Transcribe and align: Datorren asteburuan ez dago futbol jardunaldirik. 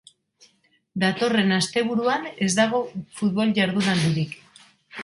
Datorren 1.03 1.53
asteburuan 1.59 2.27
ez 2.47 2.51
dago 2.63 2.81
futbol 3.21 3.55
jardunaldirik. 3.61 4.37